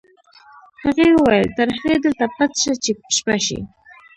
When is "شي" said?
3.45-3.59